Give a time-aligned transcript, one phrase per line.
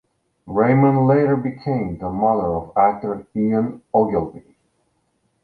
[0.47, 4.55] Raymond later became the mother of actor Ian Ogilvy.